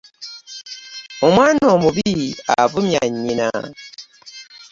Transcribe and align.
Omwana 1.27 1.63
omubi 1.75 2.11
avumya 2.61 3.01
nyinna. 3.19 3.49